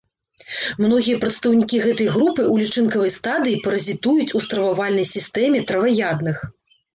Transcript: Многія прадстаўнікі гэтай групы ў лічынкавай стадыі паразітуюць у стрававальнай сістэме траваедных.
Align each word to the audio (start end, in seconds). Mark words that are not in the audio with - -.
Многія 0.83 1.17
прадстаўнікі 1.25 1.81
гэтай 1.83 2.09
групы 2.15 2.41
ў 2.53 2.67
лічынкавай 2.67 3.11
стадыі 3.17 3.61
паразітуюць 3.67 4.35
у 4.41 4.43
стрававальнай 4.47 5.07
сістэме 5.13 5.63
траваедных. 5.71 6.37